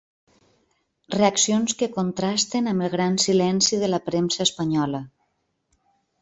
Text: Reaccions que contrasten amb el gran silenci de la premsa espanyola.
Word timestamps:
Reaccions 1.15 1.75
que 1.81 1.89
contrasten 1.97 2.71
amb 2.71 2.85
el 2.87 2.91
gran 2.95 3.19
silenci 3.25 3.81
de 3.85 3.91
la 3.93 4.01
premsa 4.09 4.43
espanyola. 4.49 5.05